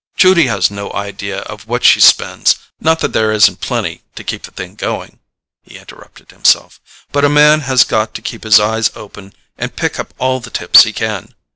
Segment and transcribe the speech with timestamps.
[0.17, 4.49] "Judy has no idea of what she spends—not that there isn't plenty to keep the
[4.49, 5.19] thing going,"
[5.61, 6.81] he interrupted himself,
[7.11, 10.49] "but a man has got to keep his eyes open and pick up all the
[10.49, 11.35] tips he can.